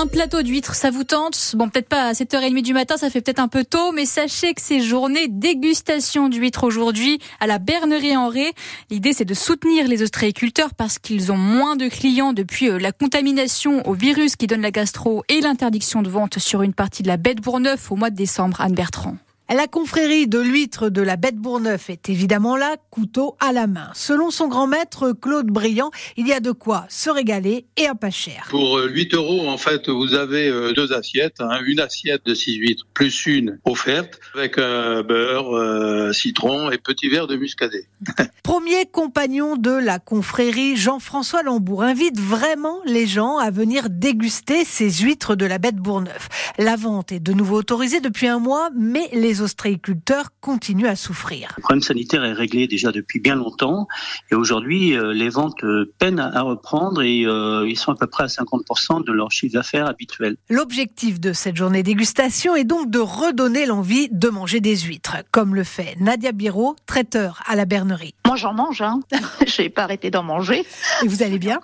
[0.00, 3.20] Un plateau d'huîtres, ça vous tente Bon, peut-être pas à 7h30 du matin, ça fait
[3.20, 8.16] peut-être un peu tôt, mais sachez que c'est journée dégustation d'huîtres aujourd'hui à la Bernerie
[8.16, 8.54] en Ré.
[8.88, 12.92] L'idée, c'est de soutenir les ostréiculteurs parce qu'ils ont moins de clients depuis euh, la
[12.92, 17.08] contamination au virus qui donne la gastro et l'interdiction de vente sur une partie de
[17.08, 18.62] la baie de Bourneuf au mois de décembre.
[18.62, 19.18] Anne Bertrand.
[19.52, 23.90] La confrérie de l'huître de la Bête Bourneuf est évidemment là, couteau à la main.
[23.94, 27.96] Selon son grand maître Claude Briand, il y a de quoi se régaler et à
[27.96, 28.46] pas cher.
[28.48, 31.58] Pour 8 euh, euros, en fait, vous avez euh, deux assiettes, hein.
[31.66, 37.08] une assiette de 6 huîtres plus une offerte avec un beurre, euh, citron et petit
[37.08, 37.88] verre de muscadet.
[38.44, 44.92] Premier compagnon de la confrérie, Jean-François Lambourg invite vraiment les gens à venir déguster ces
[44.92, 46.28] huîtres de la Bête Bourneuf.
[46.56, 51.52] La vente est de nouveau autorisée depuis un mois, mais les ostréiculteurs continuent à souffrir.
[51.56, 53.88] Le problème sanitaire est réglé déjà depuis bien longtemps
[54.30, 58.06] et aujourd'hui euh, les ventes euh, peinent à reprendre et euh, ils sont à peu
[58.06, 60.36] près à 50% de leur chiffre d'affaires habituel.
[60.48, 65.54] L'objectif de cette journée dégustation est donc de redonner l'envie de manger des huîtres, comme
[65.54, 68.14] le fait Nadia Biro, traiteur à la Bernerie.
[68.30, 69.00] Moi j'en mange, hein.
[69.44, 70.64] je n'ai pas arrêté d'en manger.
[71.02, 71.58] Et vous allez bien?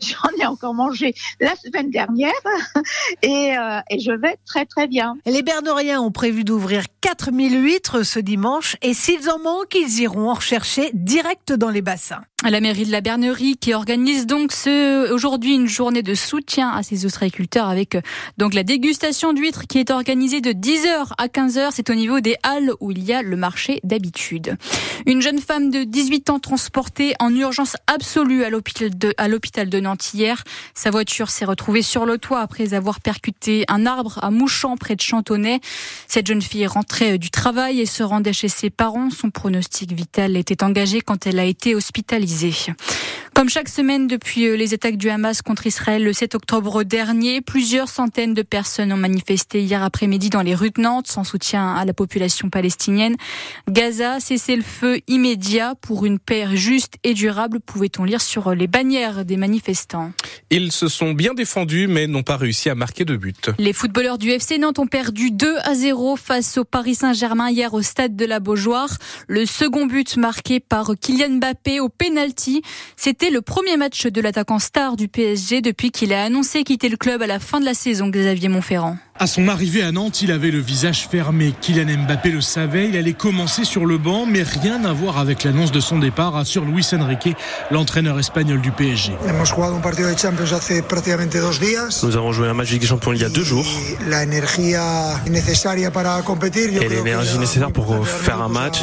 [0.00, 2.32] J'en ai encore mangé la semaine dernière
[3.22, 3.52] et,
[3.90, 5.18] et je vais très très bien.
[5.26, 10.30] Les Berneriens ont prévu d'ouvrir 4000 huîtres ce dimanche et s'ils en manquent, ils iront
[10.30, 12.22] en rechercher direct dans les bassins.
[12.44, 16.82] La mairie de la Bernerie qui organise donc ce, aujourd'hui une journée de soutien à
[16.82, 18.00] ces ostréiculteurs avec euh,
[18.36, 21.68] donc la dégustation d'huîtres qui est organisée de 10h à 15h.
[21.72, 24.56] C'est au niveau des halles où il y a le marché d'habitude.
[25.06, 29.68] Une jeune femme de 18 ans transportée en urgence absolue à l'hôpital de, à l'hôpital
[29.68, 30.42] de Nantes hier.
[30.74, 34.96] Sa voiture s'est retrouvée sur le toit après avoir percuté un arbre à Mouchamp près
[34.96, 35.60] de Chantonnay.
[36.08, 39.10] Cette jeune fille est rentrée du travail et se rendait chez ses parents.
[39.10, 42.31] Son pronostic vital était engagé quand elle a été hospitalisée.
[42.32, 42.68] здесь.
[43.34, 47.40] Comme chaque semaine depuis euh, les attaques du Hamas contre Israël le 7 octobre dernier,
[47.40, 51.74] plusieurs centaines de personnes ont manifesté hier après-midi dans les rues de Nantes sans soutien
[51.74, 53.16] à la population palestinienne.
[53.68, 58.66] Gaza, cessez le feu immédiat pour une paix juste et durable, pouvait-on lire sur les
[58.66, 60.12] bannières des manifestants.
[60.50, 63.50] Ils se sont bien défendus mais n'ont pas réussi à marquer de but.
[63.58, 67.72] Les footballeurs du FC Nantes ont perdu 2 à 0 face au Paris Saint-Germain hier
[67.72, 68.90] au stade de la Beaujoire.
[69.26, 72.60] Le second but marqué par Kylian Mbappé au penalty.
[72.96, 76.96] C'était le premier match de l'attaquant star du PSG depuis qu'il a annoncé quitter le
[76.96, 78.96] club à la fin de la saison, Xavier Montferrand.
[79.22, 81.54] À son arrivée à Nantes, il avait le visage fermé.
[81.60, 85.44] Kylian Mbappé le savait, il allait commencer sur le banc, mais rien à voir avec
[85.44, 87.36] l'annonce de son départ, assure Luis Enrique,
[87.70, 89.12] l'entraîneur espagnol du PSG.
[92.02, 93.64] Nous avons joué un match de Champions il y a deux jours.
[96.82, 98.80] Et l'énergie nécessaire pour faire un match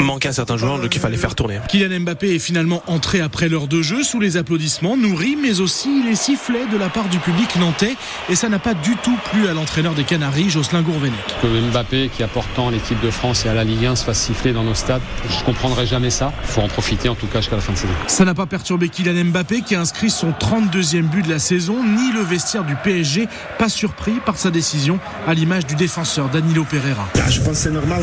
[0.00, 1.60] manquait à certains joueurs, donc il fallait faire tourner.
[1.68, 6.02] Kylian Mbappé est finalement entré après l'heure de jeu sous les applaudissements nourris, mais aussi
[6.02, 7.94] les sifflets de la part du public nantais,
[8.30, 11.18] et ça n'a pas du tout plus à l'entraîneur des Canaries, Jocelyn Gourvenec.
[11.42, 14.52] Que Mbappé, qui apportant l'équipe de France et à la Ligue 1, se fasse siffler
[14.52, 16.32] dans nos stades, je ne comprendrai jamais ça.
[16.44, 17.92] Il faut en profiter en tout cas jusqu'à la fin de saison.
[18.06, 21.82] Ça n'a pas perturbé Kylian Mbappé qui a inscrit son 32e but de la saison,
[21.84, 26.64] ni le vestiaire du PSG, pas surpris par sa décision, à l'image du défenseur Danilo
[26.64, 27.08] Pereira.
[27.16, 28.02] Ah, je pense que c'est normal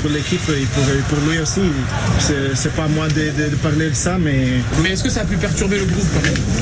[0.00, 0.66] pour l'équipe et
[1.08, 1.60] pour, lui aussi.
[2.18, 4.48] C'est pas moi de, de, parler de ça, mais.
[4.82, 6.06] Mais est-ce que ça a pu perturber le groupe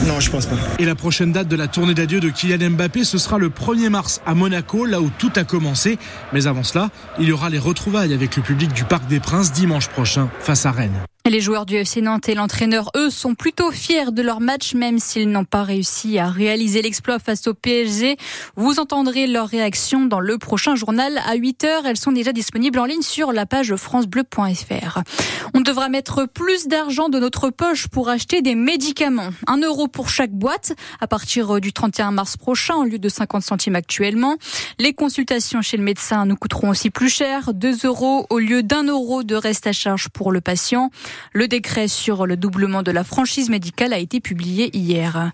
[0.06, 0.56] Non, je pense pas.
[0.78, 3.81] Et la prochaine date de la tournée d'adieu de Kylian Mbappé, ce sera le 1er
[3.88, 5.98] mars à Monaco, là où tout a commencé.
[6.32, 9.52] Mais avant cela, il y aura les retrouvailles avec le public du Parc des Princes
[9.52, 11.00] dimanche prochain face à Rennes.
[11.24, 14.98] Les joueurs du FC Nantes et l'entraîneur, eux, sont plutôt fiers de leur match, même
[14.98, 18.16] s'ils n'ont pas réussi à réaliser l'exploit face au PSG.
[18.56, 21.86] Vous entendrez leur réaction dans le prochain journal à 8 heures.
[21.86, 24.98] Elles sont déjà disponibles en ligne sur la page francebleu.fr.
[25.54, 29.30] On devra mettre plus d'argent de notre poche pour acheter des médicaments.
[29.46, 33.44] Un euro pour chaque boîte à partir du 31 mars prochain au lieu de 50
[33.44, 34.38] centimes actuellement.
[34.80, 38.82] Les consultations chez le médecin nous coûteront aussi plus cher, 2 euros au lieu d'un
[38.82, 40.90] euro de reste à charge pour le patient.
[41.32, 45.32] Le décret sur le doublement de la franchise médicale a été publié hier.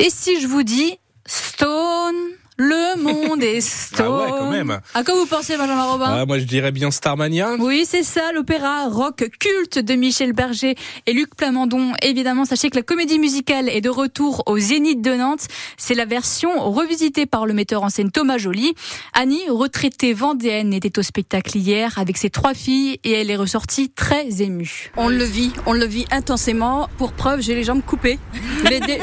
[0.00, 2.16] Et si je vous dis Stone
[2.56, 3.94] le monde est stone.
[4.04, 4.80] Ah ouais, quand même.
[4.92, 7.56] À quoi vous pensez, Benjamin Robin ah, Moi, je dirais bien Starmania.
[7.58, 10.74] Oui, c'est ça, l'opéra rock culte de Michel Berger
[11.06, 11.92] et Luc Plamondon.
[12.02, 15.46] Évidemment, sachez que la comédie musicale est de retour au Zénith de Nantes.
[15.78, 18.74] C'est la version revisitée par le metteur en scène Thomas Joly.
[19.14, 23.90] Annie, retraitée vendéenne, était au spectacle hier avec ses trois filles et elle est ressortie
[23.90, 24.90] très émue.
[24.96, 26.88] On le vit, on le vit intensément.
[26.98, 28.18] Pour preuve, j'ai les jambes coupées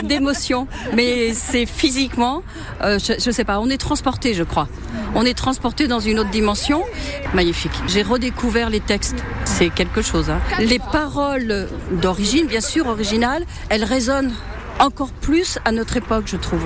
[0.03, 0.67] d'émotion.
[0.93, 2.43] Mais c'est physiquement,
[2.83, 4.67] euh, je, je sais on est transporté, je crois.
[5.15, 6.83] On est transporté dans une autre dimension.
[7.33, 7.71] Magnifique.
[7.87, 9.23] J'ai redécouvert les textes.
[9.45, 10.29] C'est quelque chose.
[10.29, 10.39] Hein.
[10.59, 14.33] Les paroles d'origine, bien sûr, originales, elles résonnent
[14.79, 16.61] encore plus à notre époque, je trouve.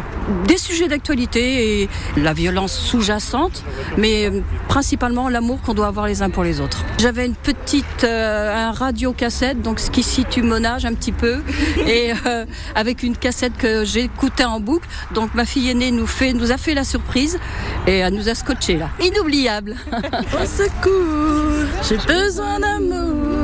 [0.47, 3.63] Des sujets d'actualité et la violence sous-jacente,
[3.97, 6.83] mais euh, principalement l'amour qu'on doit avoir les uns pour les autres.
[6.97, 11.11] J'avais une petite euh, un radio cassette, donc ce qui situe mon âge un petit
[11.11, 11.41] peu,
[11.87, 14.87] et euh, avec une cassette que j'écoutais en boucle.
[15.13, 17.39] Donc ma fille aînée nous fait nous a fait la surprise
[17.87, 18.89] et elle nous a scotché là.
[19.01, 19.75] Inoubliable.
[19.91, 23.35] Au secours, j'ai besoin d'amour.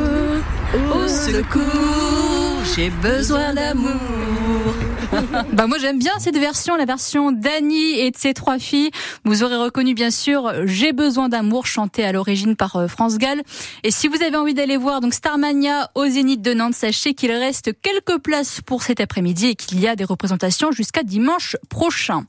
[0.74, 2.20] Au secours,
[2.63, 4.90] j'ai besoin d'amour.
[5.54, 8.92] bah moi j'aime bien cette version, la version d'Annie et de ses trois filles.
[9.25, 13.42] Vous aurez reconnu bien sûr J'ai besoin d'amour chanté à l'origine par euh, France Gall.
[13.84, 17.31] Et si vous avez envie d'aller voir donc Starmania au Zénith de Nantes, sachez qu'il
[17.31, 22.24] reste quelques places pour cet après-midi et qu'il y a des représentations jusqu'à dimanche prochain.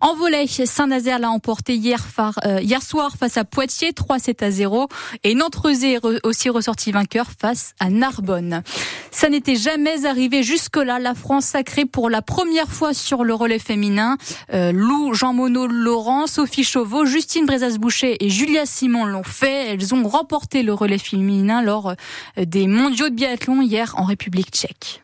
[0.00, 2.02] En volet, Saint-Nazaire l'a emporté hier,
[2.46, 4.88] euh, soir face à Poitiers, 3-7 à 0.
[5.22, 8.62] Et Nantes-Rezé aussi ressorti vainqueur face à Narbonne.
[9.10, 10.98] Ça n'était jamais arrivé jusque-là.
[10.98, 14.16] La France sacrée pour la première fois sur le relais féminin.
[14.52, 19.72] Euh, Lou, Jean Monod, Laurent, Sophie Chauveau, Justine Brezas-Boucher et Julia Simon l'ont fait.
[19.72, 24.50] Elles ont remporté le relais féminin lors euh, des mondiaux de biathlon hier en République
[24.50, 25.00] tchèque.